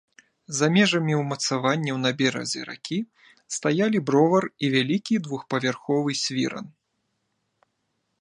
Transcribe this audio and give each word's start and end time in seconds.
За 0.59 0.67
межамі 0.75 1.13
ўмацаванняў 1.17 1.99
на 2.05 2.11
беразе 2.21 2.61
ракі 2.69 2.97
стаялі 3.57 4.01
бровар 4.07 4.43
і 4.65 4.73
вялікі 4.77 5.21
двухпавярховы 5.29 6.17
свіран. 6.23 6.65